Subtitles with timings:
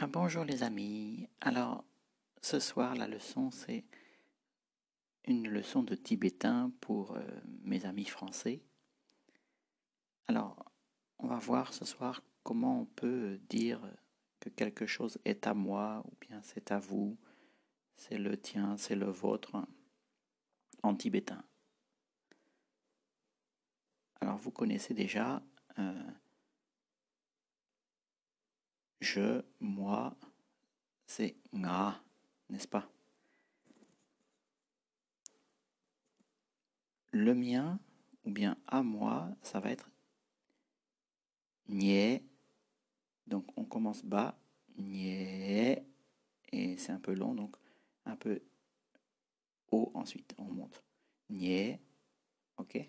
[0.00, 1.26] Ah, bonjour les amis.
[1.40, 1.84] Alors,
[2.40, 3.84] ce soir, la leçon, c'est
[5.24, 7.20] une leçon de tibétain pour euh,
[7.64, 8.62] mes amis français.
[10.28, 10.70] Alors,
[11.18, 13.80] on va voir ce soir comment on peut dire
[14.38, 17.18] que quelque chose est à moi ou bien c'est à vous,
[17.96, 19.66] c'est le tien, c'est le vôtre
[20.84, 21.42] en tibétain.
[24.20, 25.42] Alors, vous connaissez déjà
[25.80, 26.10] euh,
[29.00, 30.16] je, moi,
[31.06, 32.00] c'est nga,
[32.50, 32.88] n'est-ce pas?
[37.10, 37.80] Le mien,
[38.24, 39.90] ou bien à moi, ça va être
[41.68, 42.22] nie.
[43.26, 44.38] Donc on commence bas,
[44.76, 45.76] nie,
[46.52, 47.56] et c'est un peu long, donc
[48.04, 48.40] un peu
[49.70, 50.82] haut ensuite, on monte.
[51.28, 51.78] Nie,
[52.56, 52.88] ok?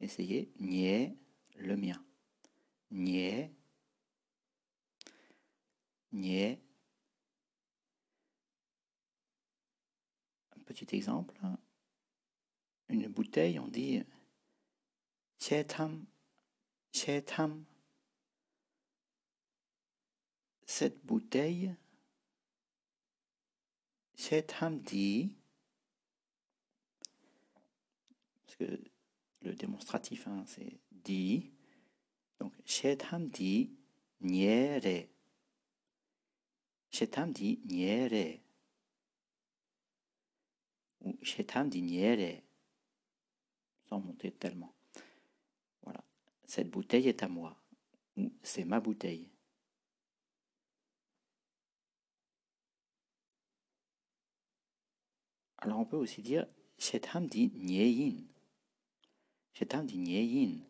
[0.00, 1.16] Essayez, nie,
[1.56, 2.02] le mien.
[10.56, 11.38] Un petit exemple.
[12.88, 14.02] Une bouteille, on dit
[15.38, 16.06] Chetam,
[16.90, 17.64] Chetam.
[20.64, 21.74] Cette bouteille,
[24.16, 25.34] Chetam dit,
[28.46, 28.80] parce que
[29.42, 31.52] le démonstratif, hein, c'est dit.
[32.40, 33.76] Donc, Chetam dit.
[36.90, 38.40] Shetam dit niere.
[41.00, 42.42] Ou Shetam dit niere.
[43.88, 44.74] Sans monter tellement.
[45.82, 46.02] Voilà.
[46.46, 47.56] Cette bouteille est à moi.
[48.16, 49.30] Ou c'est ma bouteille.
[55.58, 56.46] Alors on peut aussi dire
[56.78, 58.24] Shetam dit nieyin.
[59.52, 60.60] Shetam dit nieyin.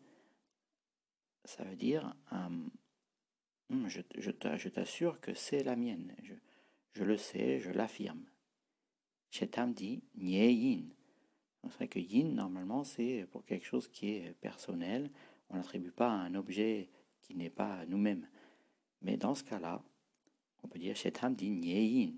[1.43, 2.67] Ça veut dire euh,
[3.69, 4.31] Hmm, je,
[4.69, 6.15] t'assure que c'est la mienne.
[6.93, 8.25] Je, le sais, je l'affirme.
[9.29, 10.89] Chetam dit nie yin.
[11.63, 15.11] C'est vrai que yin, normalement, c'est pour quelque chose qui est personnel.
[15.49, 16.89] On n'attribue pas à un objet
[17.21, 18.27] qui n'est pas nous-mêmes.
[19.01, 19.83] Mais dans ce cas-là,
[20.63, 22.15] on peut dire Chetam dit nie yin.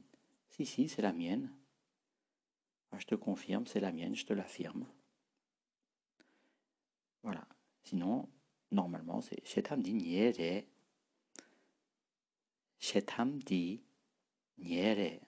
[0.49, 1.51] Si, si, c'est la mienne.
[2.97, 4.85] Je te confirme, c'est la mienne, je te l'affirme.
[7.23, 7.47] Voilà.
[7.83, 8.29] Sinon,
[8.71, 10.31] normalement, c'est Chetam dit nie
[13.45, 13.81] dit
[14.57, 15.19] niere.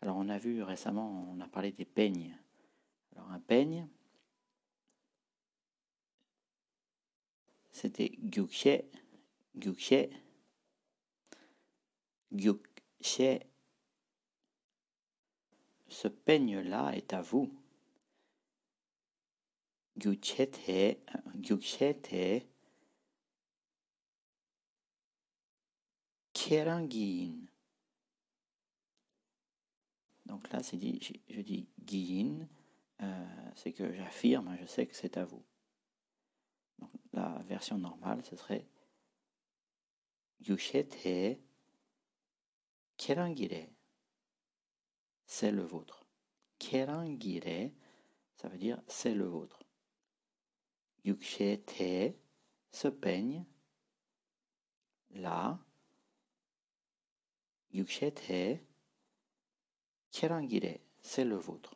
[0.00, 2.36] Alors on a vu récemment, on a parlé des peignes.
[3.12, 3.88] Alors un peigne,
[7.72, 8.84] c'était gyukshe,
[9.56, 10.08] gyukshe,
[12.32, 13.40] gyukshe.
[15.88, 17.50] Ce peigne-là est à vous.
[19.96, 20.98] Gyuchete,
[30.24, 30.98] Donc là, c'est dit,
[31.28, 32.46] je dis Guin,
[33.02, 35.44] euh, c'est que j'affirme, je sais que c'est à vous.
[37.12, 38.66] La version normale, ce serait
[40.40, 41.38] Yushete
[42.96, 43.68] Kerangire.
[45.26, 46.06] C'est le vôtre.
[46.58, 47.70] Kerangire,
[48.36, 49.62] ça veut dire c'est le vôtre.
[51.04, 52.16] Yushete
[52.72, 53.44] se peigne.
[55.10, 55.58] Là,
[57.72, 58.60] Yukshete,
[60.10, 61.74] Kerangire, c'est le vôtre.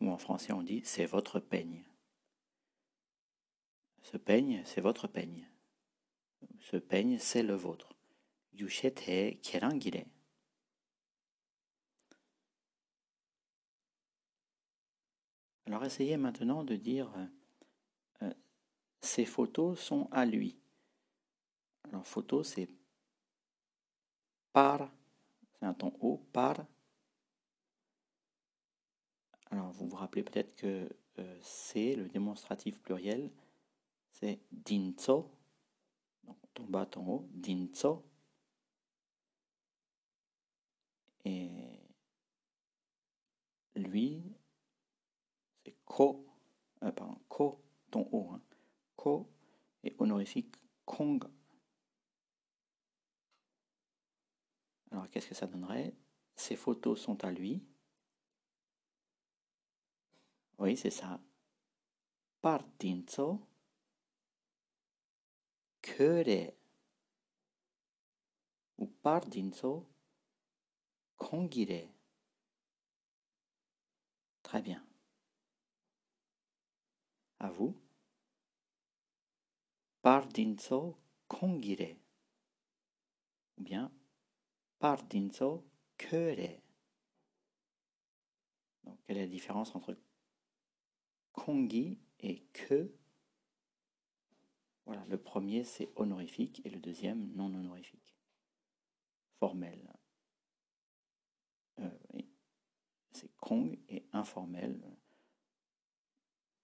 [0.00, 1.84] Ou en français on dit c'est votre peigne.
[4.02, 5.48] Ce peigne, c'est votre peigne.
[6.60, 7.94] Ce peigne, c'est le vôtre.
[8.54, 10.04] Yushete Kerangire.
[15.66, 17.10] Alors essayez maintenant de dire
[18.20, 18.30] euh,
[19.00, 20.58] ces photos sont à lui.
[21.84, 22.68] Alors photo c'est
[24.52, 24.90] par,
[25.52, 26.66] c'est un ton haut, par.
[29.50, 33.30] Alors vous vous rappelez peut-être que euh, c'est le démonstratif pluriel,
[34.10, 35.30] c'est dinzo.
[36.24, 38.04] Donc ton bas, ton haut, dinzo.
[41.24, 41.50] Et
[43.76, 44.22] lui,
[45.64, 46.26] c'est ko,
[46.82, 48.42] euh, pardon, ko, ton haut, hein.
[48.96, 49.28] ko,
[49.84, 51.24] et honorifique kong
[54.92, 55.94] Alors qu'est-ce que ça donnerait?
[56.36, 57.64] Ces photos sont à lui.
[60.58, 61.18] Oui, c'est ça.
[62.42, 63.40] Partinzo
[65.80, 66.52] kure
[68.76, 69.88] ou pardinzo
[71.16, 71.88] kongire.
[74.42, 74.84] Très bien.
[77.38, 77.74] À vous.
[80.02, 80.98] Pardinzo
[81.28, 81.96] kongire.
[83.56, 83.90] Ou bien
[84.82, 85.64] pardinso
[85.96, 86.60] kere.
[88.82, 89.96] Donc, quelle est la différence entre
[91.30, 92.92] kongi et que?
[94.84, 98.16] Voilà, le premier c'est honorifique et le deuxième non honorifique.
[99.38, 99.92] Formel.
[101.78, 101.98] Euh,
[103.12, 104.82] c'est kong et informel.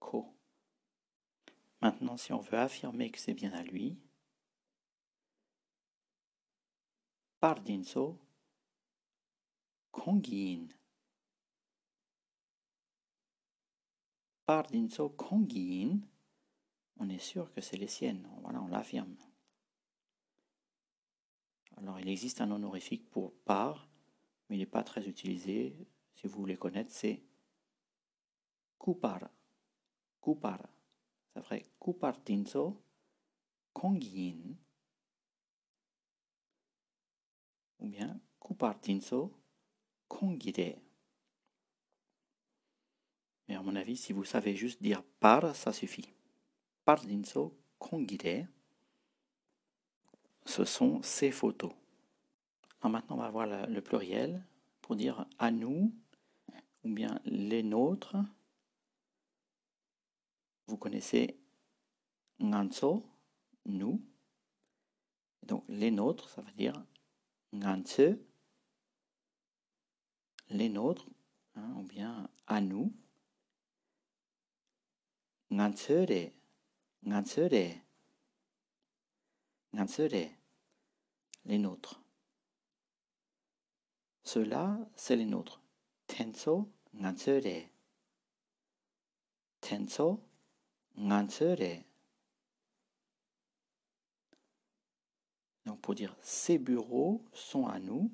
[0.01, 0.37] Ko.
[1.81, 3.97] Maintenant, si on veut affirmer que c'est bien à lui,
[7.41, 8.19] pardinso
[9.91, 10.69] kongiin.
[14.45, 16.01] Pardinso kongiin,
[16.97, 18.29] on est sûr que c'est les siennes.
[18.43, 19.17] Voilà, on l'affirme.
[21.77, 23.89] Alors, il existe un honorifique pour par,
[24.49, 25.77] mais il n'est pas très utilisé.
[26.17, 27.23] Si vous voulez connaître, c'est
[28.79, 29.31] kupar.
[30.21, 30.69] Kupar.
[31.35, 32.83] Ça ferait kupartinso
[33.73, 34.57] kongiin.
[37.81, 39.33] Ou bien kupartinso
[40.09, 40.79] kongire.
[43.47, 46.13] Mais à mon avis, si vous savez juste dire par, ça suffit.
[46.85, 48.47] Pardinso kongire.
[50.45, 51.73] Ce sont ces photos.
[52.81, 54.43] Alors maintenant, on va voir le pluriel
[54.81, 55.93] pour dire à nous
[56.85, 58.17] ou bien les nôtres.
[60.67, 61.39] Vous connaissez
[62.41, 63.05] nganso,
[63.67, 64.01] nous.
[65.43, 66.75] Donc les nôtres, ça veut dire
[67.53, 68.19] nganse,
[70.51, 71.09] les nôtres,
[71.57, 72.93] hein, ou bien à nous.
[75.51, 76.35] Ngansere,
[77.07, 77.83] ngansere,
[79.73, 80.37] ngansere,
[81.47, 82.01] les nôtres.
[84.23, 85.63] Cela, c'est les nôtres.
[86.07, 87.71] Tenso, ngansere.
[89.61, 90.21] Tenso,
[90.99, 91.85] ngansere.
[95.65, 98.13] Donc pour dire ces bureaux sont à nous,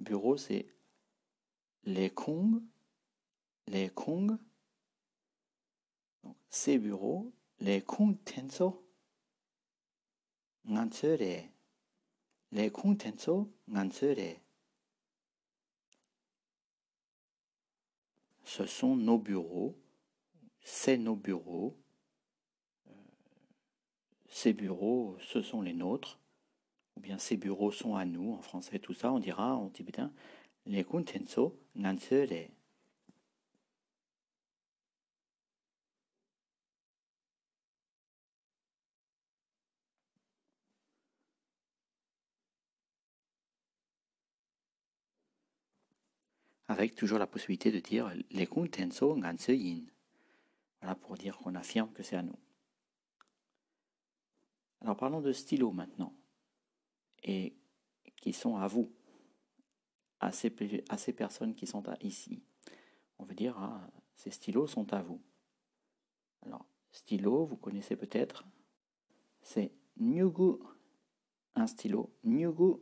[0.00, 0.66] bureau c'est
[1.84, 2.60] les Kong,
[3.68, 4.36] les Kong,
[6.24, 8.84] donc ces bureaux, les Kong Tenso,
[10.68, 11.48] ngansere,
[12.50, 14.40] les Kong Tenso, ngansere.
[18.42, 19.78] Ce sont nos bureaux,
[20.60, 21.78] c'est nos bureaux,
[22.88, 22.92] euh,
[24.26, 26.18] ces bureaux, ce sont les nôtres,
[26.96, 30.12] ou bien ces bureaux sont à nous, en français, tout ça, on dira en tibétain,
[30.66, 32.50] les kuntenso nansere.
[46.66, 49.16] Avec toujours la possibilité de dire les kuntenso
[49.48, 49.86] yin.
[50.80, 52.38] Voilà pour dire qu'on affirme que c'est à nous.
[54.80, 56.14] Alors parlons de stylo maintenant.
[57.24, 57.56] Et
[58.16, 58.92] qui sont à vous
[60.20, 62.42] à ces, personnes qui sont ici.
[63.18, 63.86] On veut dire, ah,
[64.16, 65.20] ces stylos sont à vous.
[66.42, 68.44] Alors, stylo, vous connaissez peut-être,
[69.42, 70.58] c'est Nyugu,
[71.54, 72.10] un stylo.
[72.24, 72.76] Nyugu,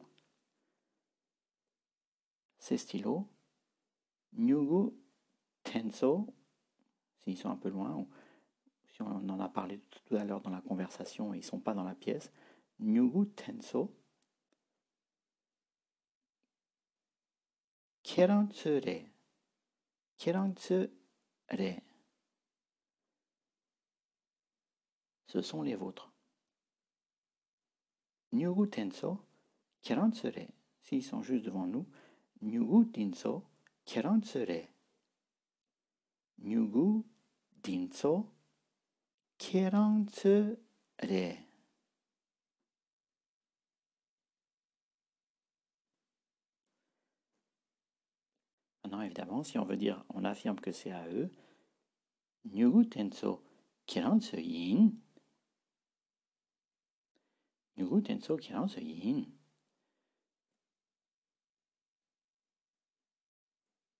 [2.58, 3.26] ces stylos.
[4.34, 4.92] Nyugu
[5.62, 6.26] Tenso,
[7.22, 8.06] s'ils sont un peu loin,
[8.86, 11.74] si on en a parlé tout à l'heure dans la conversation ils ne sont pas
[11.74, 12.32] dans la pièce.
[12.78, 13.94] Nyugu Tenso,
[18.14, 19.06] Kerantsure.
[20.18, 20.90] Kerantsure.
[25.26, 26.12] Ce sont les vôtres.
[28.32, 29.18] Nyugu tenso,
[29.80, 30.46] kerantsure.
[30.82, 31.86] S'ils sont juste devant nous,
[32.42, 33.44] Nyugu dinso,
[33.86, 34.68] kerantsure.
[36.40, 37.06] Nyugu
[37.62, 38.28] dinso,
[48.92, 49.02] kerantsure.
[49.02, 51.30] évidemment, si on veut dire, on affirme que c'est à eux,
[52.44, 53.42] Nyugu Tenso
[53.86, 54.92] Kiransu Yin.
[57.76, 59.26] Nyugu Tenso Kiransu Yin.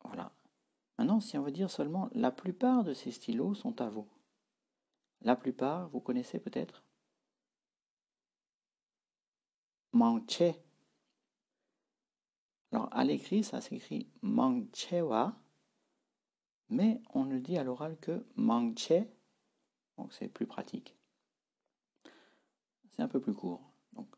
[0.05, 0.33] Voilà.
[0.99, 4.09] Maintenant, si on veut dire seulement la plupart de ces stylos sont à vous.
[5.23, 6.85] La plupart, vous connaissez peut-être?
[9.93, 10.43] Manche
[12.73, 15.37] alors à l'écrit, ça s'écrit Mangchewa,
[16.71, 19.05] mais on ne dit à l'oral que Mangche,
[19.99, 20.97] donc c'est plus pratique.
[22.91, 23.61] C'est un peu plus court.
[23.93, 24.09] Donc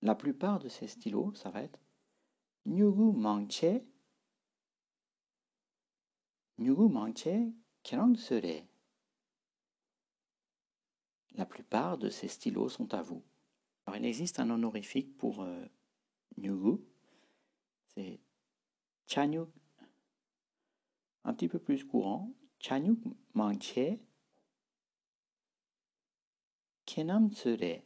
[0.00, 1.78] la plupart de ces stylos, ça va être
[2.64, 3.82] Nyugu Mangche,
[6.58, 7.52] Nyugu Mangche
[8.16, 8.64] Sere.
[11.34, 13.22] La plupart de ces stylos sont à vous.
[13.86, 15.64] Alors, il existe un honorifique pour euh,
[16.36, 16.78] Nyugu.
[17.96, 18.20] C'est
[19.06, 19.48] Chanyuk.
[21.24, 22.34] Un petit peu plus courant.
[22.58, 22.98] Chanyuk
[23.34, 23.98] Manche.
[26.86, 27.82] Kenam Tsure.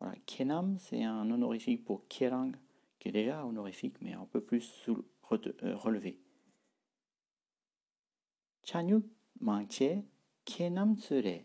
[0.00, 2.52] Voilà, Kenam, c'est un honorifique pour Kerang,
[2.98, 6.20] qui est déjà honorifique, mais un peu plus euh, relevé.
[8.64, 9.04] Chanyuk
[9.40, 9.82] Manche.
[10.44, 11.44] Kenam Tsure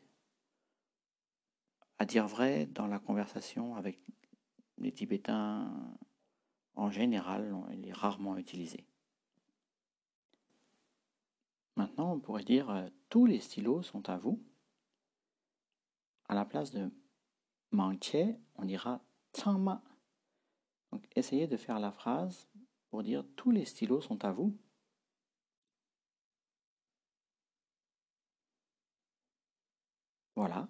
[2.01, 3.99] à dire vrai, dans la conversation avec
[4.79, 5.71] les Tibétains,
[6.81, 8.87] en général, il est rarement utilisé.
[11.75, 14.43] Maintenant, on pourrait dire euh, tous les stylos sont à vous.
[16.27, 16.89] À la place de
[17.69, 18.15] manche,
[18.55, 18.99] on dira
[19.31, 19.83] tsangma.
[20.91, 22.49] Donc, essayez de faire la phrase
[22.89, 24.57] pour dire tous les stylos sont à vous.
[30.35, 30.67] Voilà.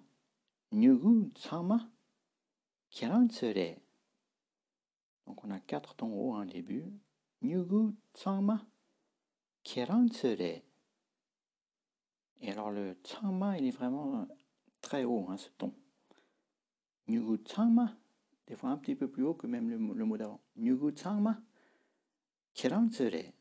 [0.72, 1.32] Nyugu.
[5.26, 6.92] Donc on a quatre tons hauts en début.
[7.42, 8.64] Nyugu Tsama
[9.64, 10.62] Tsure.
[12.40, 14.26] Et alors le Tsama, il est vraiment
[14.80, 15.74] très haut, hein, ce ton.
[17.08, 17.96] Nyugu Tsama,
[18.46, 20.40] des fois un petit peu plus haut que même le, mot d'avant.
[20.56, 21.40] Nyugu Tsama
[22.54, 23.32] Tsure.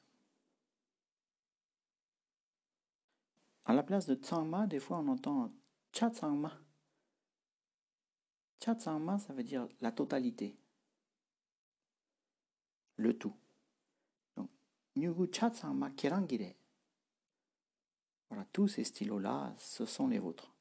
[3.65, 5.51] À la place de Tsama, des fois on entend
[5.93, 6.51] Chatsangma.
[8.63, 10.57] Chatsangma, ça veut dire la totalité.
[13.01, 13.35] Le tout.
[14.35, 14.49] Donc.
[18.29, 20.53] Voilà, tous ces stylos-là, ce sont les vôtres.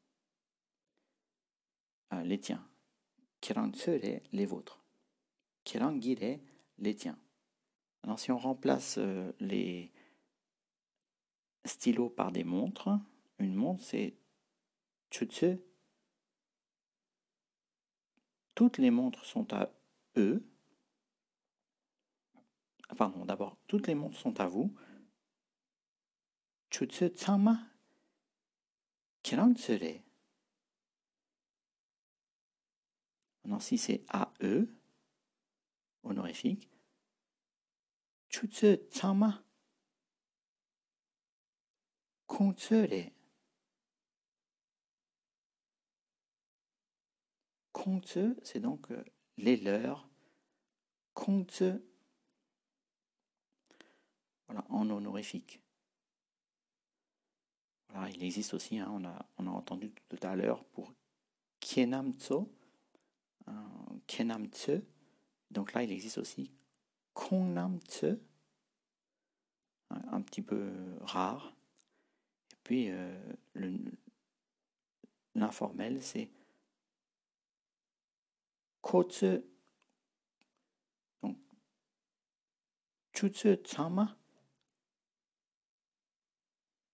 [2.12, 2.66] Euh, les tiens.
[3.40, 4.82] Kerangsere, les vôtres.
[5.64, 6.40] Kerangire,
[6.78, 7.18] les tiens.
[8.02, 9.92] Alors, si on remplace euh, les
[11.64, 12.88] stylos par des montres,
[13.38, 14.16] une montre, c'est
[15.10, 15.58] Chutsu
[18.60, 19.70] toutes les montres sont à
[20.18, 20.44] eux.
[22.96, 24.74] Pardon, d'abord, toutes les montres sont à vous.
[26.70, 27.58] Chutsu tsama
[29.22, 30.00] kirantsure.
[33.42, 34.04] Maintenant, si c'est
[34.42, 34.68] eux,
[36.02, 36.68] honorifique,
[38.28, 39.42] Chutsu tsama
[42.26, 43.10] kontsure.
[47.72, 49.02] Compte, c'est donc euh,
[49.36, 50.08] les leurs.
[51.14, 51.62] Compte,
[54.68, 55.60] en honorifique.
[58.14, 58.88] Il existe aussi, hein,
[59.38, 60.92] on, a, entendu tout à l'heure pour
[61.60, 62.48] Kienamtso,
[64.06, 64.70] Kienamtse.
[65.50, 66.52] Donc là, il existe aussi
[67.12, 68.04] Kongnamtse,
[69.90, 71.52] un petit peu rare.
[72.52, 73.18] Et puis, euh,
[75.34, 76.30] l'informel, c'est
[78.80, 79.42] kotsu,
[81.22, 81.36] donc,
[83.12, 84.16] chutsu tsama,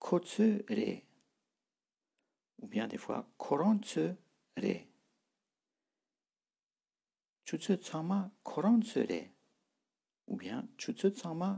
[0.06, 1.02] kotsu re,
[2.58, 4.14] ou bien des fois korantsu
[4.56, 4.86] re.
[7.44, 9.32] Chutsu tsama korantsu re,
[10.28, 11.50] ou bien chutsu tsama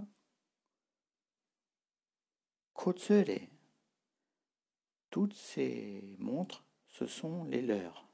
[2.73, 3.51] kotsu re.
[5.11, 8.08] Toutes ces montres, ce sont les leurs.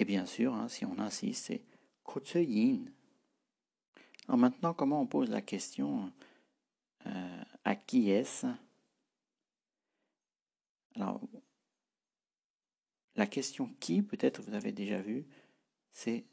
[0.00, 1.62] Et bien sûr, hein, si on insiste, c'est
[2.04, 2.86] Kotsuyin.
[4.26, 6.10] Alors maintenant, comment on pose la question
[7.06, 8.46] euh, à qui est-ce?
[10.94, 11.20] Alors,
[13.14, 15.26] la question qui, peut-être vous avez déjà vu,
[15.92, 16.24] c'est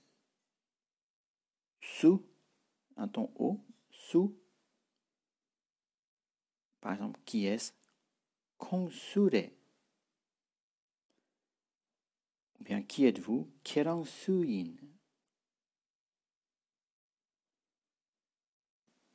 [1.82, 2.26] sous,
[2.96, 3.60] un ton haut,
[3.92, 4.34] sous.
[6.80, 7.74] Par exemple, qui est-ce?
[8.58, 9.50] Konsure.
[12.57, 13.50] Ou bien qui êtes-vous?
[14.04, 14.76] Suyin.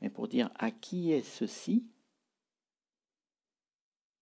[0.00, 1.86] Mais pour dire à qui est ceci,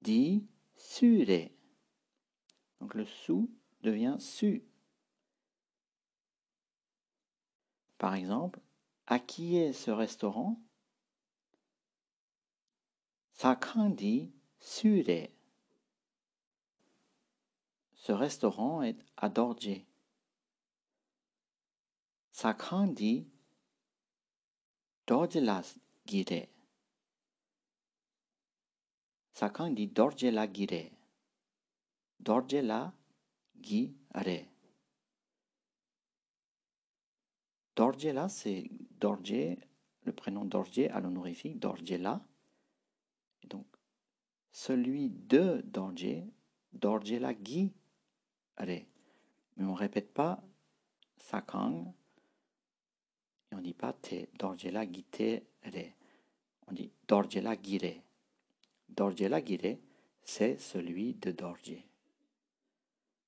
[0.02, 1.48] dit sure.
[2.80, 4.64] Donc le sou devient su.
[7.98, 8.60] Par exemple,
[9.06, 10.60] à qui est ce restaurant?
[13.34, 15.28] Sakandi sure.
[18.10, 19.86] Ce restaurant est à Dorje.
[22.32, 23.28] Sakhandi
[25.06, 26.48] Dorjelas Gire.
[29.32, 30.90] Sakhandi Dorjela Gire.
[32.18, 32.92] Dorjela
[33.60, 33.92] Gire.
[37.76, 39.56] Dorjela, c'est Dorje,
[40.02, 42.20] le prénom Dorje à l'honorifique, Dorjela.
[43.44, 43.68] Donc,
[44.50, 46.24] celui de Dorje,
[46.72, 47.34] Dorje la
[48.60, 48.86] re.
[49.56, 50.42] Mais on ne répète pas
[51.18, 51.92] sakang.
[53.50, 55.92] Et on ne dit pas te, Dorje la te re.
[56.68, 58.00] On dit Dorje la gire.
[58.88, 59.78] Dorje la gire,
[60.22, 61.84] c'est celui de Dorje.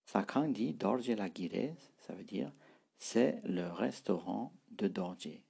[0.06, 2.52] Sakang dit Dorje la gire, ça veut dire
[2.98, 5.40] c'est le restaurant de Dorje.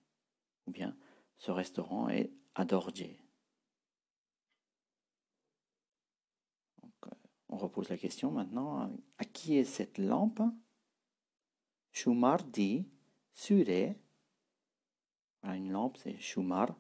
[0.67, 0.97] Ou bien
[1.37, 3.22] ce restaurant est à Dorje.
[7.53, 8.91] On repose la question maintenant.
[9.19, 10.41] À qui est cette lampe?
[11.93, 12.89] Shumar dit
[13.35, 13.95] Sure.
[15.43, 16.75] une lampe, c'est Shumar.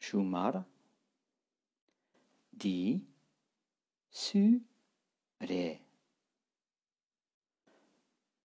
[0.00, 0.64] Shumar
[2.52, 3.06] dit
[4.10, 4.58] Sure.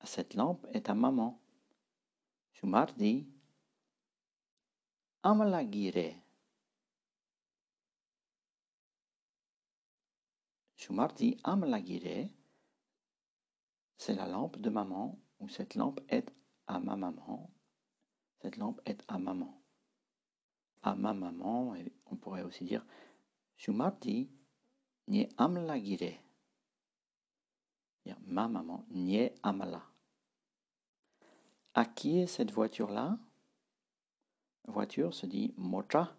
[0.04, 1.42] Cette lampe est à maman.
[2.52, 3.28] Shumar dit
[5.24, 6.23] Amalagire.
[10.84, 12.28] Shumardi Amlagire,
[13.96, 16.30] c'est la lampe de maman, ou cette lampe est
[16.68, 17.50] à ma maman.
[18.42, 19.64] Cette lampe est à maman.
[20.82, 22.86] À ma maman, et on pourrait aussi dire
[23.56, 24.30] Shumardi
[25.08, 26.20] Nye Amlagire.
[28.26, 29.84] Ma maman, Nye Amala.
[31.76, 33.18] À qui est cette voiture-là?
[34.68, 36.14] Voiture se dit Mocha.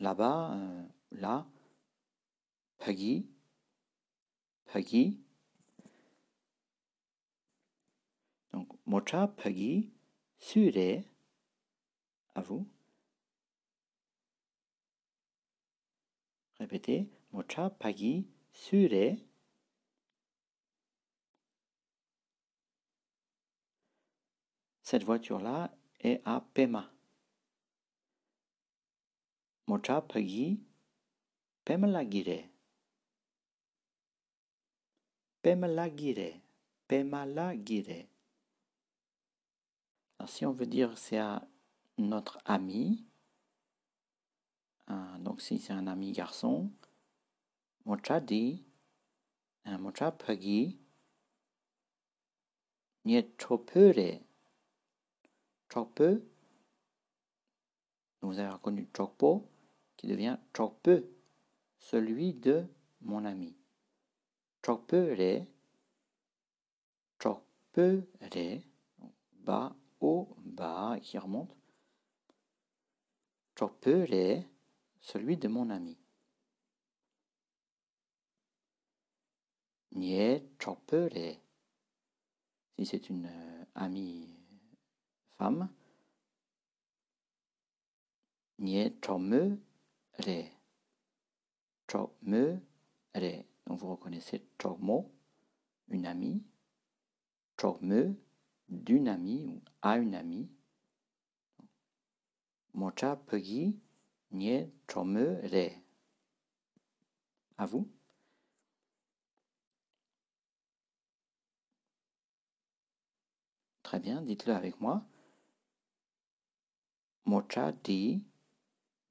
[0.00, 1.46] Là-bas, euh, là,
[2.80, 3.28] Peggy,
[4.64, 5.20] Peggy?
[8.52, 9.92] Donc, Mocha Peggy,
[10.38, 11.04] Sure,
[12.34, 12.66] à vous.
[16.58, 19.16] Répétez, Mocha Peggy, Sure.
[24.82, 25.70] Cette voiture-là
[26.00, 26.90] est à Pema.
[29.66, 30.60] Mocha Peggy,
[31.64, 32.49] Pema Gire.
[35.42, 36.40] Pemalagire.
[36.86, 38.06] Pemalagire.
[40.18, 41.46] Alors, si on veut dire c'est à
[41.96, 43.04] notre ami,
[44.86, 46.70] hein, donc si c'est un ami garçon,
[47.86, 48.62] mocha dit,
[49.64, 50.78] mocha pagi,
[53.04, 54.20] niet chopere.
[55.72, 56.02] Chope,
[58.22, 59.48] vous avez reconnu chopo,
[59.96, 60.90] qui devient chope,
[61.78, 62.66] celui de
[63.02, 63.59] mon ami.
[64.70, 65.48] Chopere,
[67.18, 68.62] chopere,
[69.32, 71.56] bas, haut, bas, qui remonte.
[73.58, 74.44] Chopere,
[75.00, 75.98] celui de mon ami.
[79.90, 81.40] Nie chopere,
[82.78, 84.38] si c'est une euh, amie
[85.36, 85.68] femme.
[88.60, 89.58] Nie chome
[90.20, 90.44] re.
[91.88, 92.60] Chome
[93.16, 93.49] re.
[93.66, 95.12] Donc vous reconnaissez Chormo,
[95.88, 96.42] une amie,
[97.56, 98.14] Chorme,
[98.68, 100.48] d'une amie ou à une amie.
[102.72, 103.78] Mocha Pegi
[104.32, 105.72] Nye Chorme Re.
[107.58, 107.86] À vous.
[113.82, 115.04] Très bien, dites-le avec moi.
[117.24, 118.24] Mocha di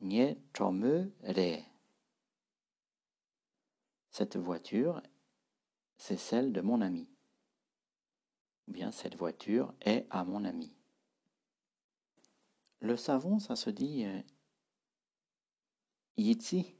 [0.02, 1.69] Nye Chorme Re.
[4.20, 5.02] Cette voiture,
[5.96, 7.08] c'est celle de mon ami.
[8.68, 10.74] Ou bien cette voiture est à mon ami.
[12.82, 14.22] Le savon, ça se dit euh,
[16.18, 16.76] Yitsi.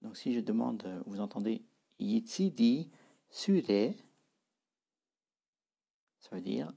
[0.00, 1.66] Donc si je demande, vous entendez
[1.98, 2.90] Yitsi dit
[3.28, 3.92] Sure,
[6.18, 6.72] ça veut dire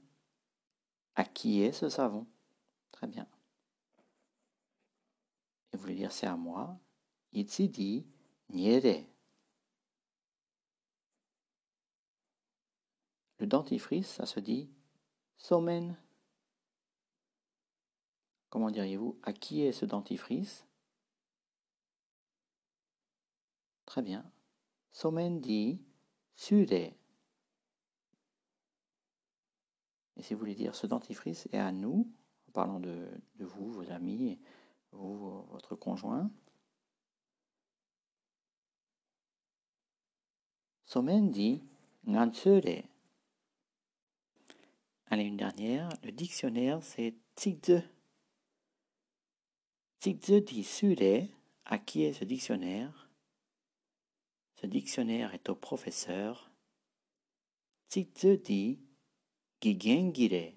[1.14, 2.26] à qui est ce savon?
[2.92, 3.26] Très bien.
[5.72, 6.78] Et vous voulez dire c'est à moi?
[7.32, 8.06] Yitsi dit
[8.50, 9.06] Niere.
[13.38, 14.70] Le dentifrice, ça se dit
[15.36, 15.96] somen.
[18.48, 19.18] Comment diriez-vous?
[19.22, 20.64] À qui est ce dentifrice?
[23.86, 24.24] Très bien.
[24.92, 25.82] Somen dit
[26.34, 26.72] sure.
[30.16, 32.10] Et si vous voulez dire ce dentifrice est à nous,
[32.48, 34.38] en parlant de, de vous, vos amis,
[34.92, 36.30] vous, votre conjoint,
[40.86, 41.62] dit
[42.06, 42.82] ngansure.
[45.06, 45.88] Allez, une dernière.
[46.02, 47.82] Le dictionnaire, c'est Tsigze.
[50.00, 51.28] Tsigze dit sure.
[51.66, 53.08] À qui est ce dictionnaire?
[54.56, 56.50] Ce dictionnaire est au professeur.
[57.88, 58.78] Tsigze dit
[59.60, 60.52] gigengire.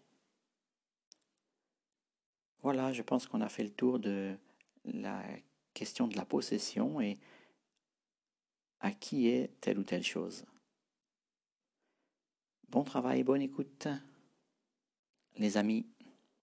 [2.62, 4.36] Voilà, je pense qu'on a fait le tour de
[4.86, 5.24] la
[5.74, 7.18] question de la possession et
[8.80, 10.46] à qui est telle ou telle chose.
[12.70, 13.88] Bon travail, bonne écoute.
[15.38, 15.86] Les amis,